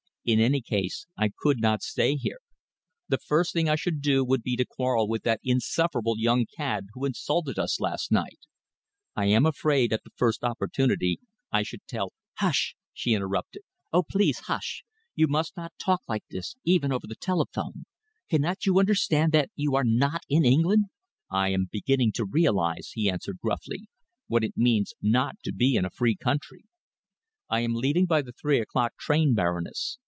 [0.23, 2.41] In any case, I could not stay here.
[3.07, 6.89] The first thing I should do would be to quarrel with that insufferable young cad
[6.93, 8.37] who insulted us last night.
[9.15, 11.19] I am afraid, at the first opportunity,
[11.51, 13.63] I should tell" "Hush!" she interrupted.
[13.91, 14.83] "Oh, please hush!
[15.15, 17.85] You must not talk like this, even over the telephone.
[18.29, 20.85] Cannot you understand that you are not in England?"
[21.31, 23.87] "I am beginning to realise," he answered gruffly,
[24.27, 26.65] "what it means not to be in a free country.
[27.49, 29.97] I am leaving by the three o'clock train, Baroness.